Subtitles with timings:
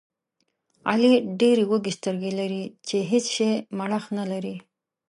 [0.89, 4.55] علي ډېرې وږې سترګې لري، په هېڅ شي مړښت نه لري.